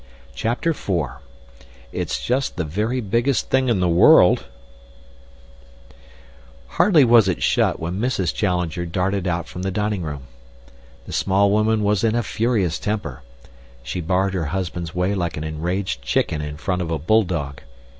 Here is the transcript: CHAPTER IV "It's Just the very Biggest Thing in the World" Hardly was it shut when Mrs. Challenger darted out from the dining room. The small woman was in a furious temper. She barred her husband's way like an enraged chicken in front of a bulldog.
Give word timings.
CHAPTER 0.33 0.71
IV 0.71 1.21
"It's 1.91 2.25
Just 2.25 2.55
the 2.55 2.63
very 2.63 3.01
Biggest 3.01 3.51
Thing 3.51 3.69
in 3.69 3.79
the 3.81 3.87
World" 3.87 4.47
Hardly 6.69 7.05
was 7.05 7.27
it 7.27 7.43
shut 7.43 7.79
when 7.79 7.99
Mrs. 7.99 8.33
Challenger 8.33 8.87
darted 8.87 9.27
out 9.27 9.47
from 9.47 9.61
the 9.61 9.69
dining 9.69 10.01
room. 10.01 10.23
The 11.05 11.13
small 11.13 11.51
woman 11.51 11.83
was 11.83 12.03
in 12.03 12.15
a 12.15 12.23
furious 12.23 12.79
temper. 12.79 13.21
She 13.83 14.01
barred 14.01 14.33
her 14.33 14.45
husband's 14.45 14.95
way 14.95 15.13
like 15.13 15.37
an 15.37 15.43
enraged 15.43 16.01
chicken 16.01 16.41
in 16.41 16.57
front 16.57 16.81
of 16.81 16.89
a 16.89 16.97
bulldog. 16.97 17.61